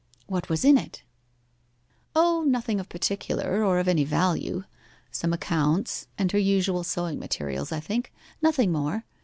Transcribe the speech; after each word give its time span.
'What 0.25 0.49
was 0.49 0.65
in 0.65 0.79
it?' 0.79 1.03
'O, 2.15 2.41
nothing 2.43 2.79
in 2.79 2.85
particular, 2.85 3.63
or 3.63 3.77
of 3.77 3.87
any 3.87 4.03
value 4.03 4.63
some 5.11 5.31
accounts, 5.31 6.07
and 6.17 6.31
her 6.31 6.39
usual 6.39 6.83
sewing 6.83 7.19
materials 7.19 7.71
I 7.71 7.81
think 7.81 8.11
nothing 8.41 8.71
more. 8.71 9.05